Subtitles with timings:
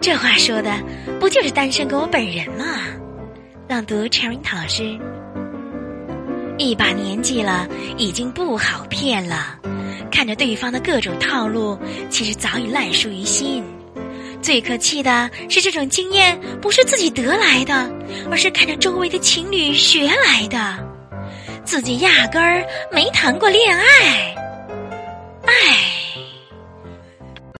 [0.00, 0.72] 这话说的
[1.20, 2.64] 不就是单身狗本人吗？
[3.68, 4.98] 朗读 Cherry 老师，
[6.56, 9.58] 一把年纪了，已经不好骗了。
[10.10, 11.78] 看着对方的各种套路，
[12.08, 13.62] 其实早已烂熟于心。
[14.40, 17.90] 最可气的是，这种经验不是自己得来的，
[18.30, 20.78] 而是看着周围的情侣学来的。
[21.62, 24.34] 自己压根儿没谈过恋爱。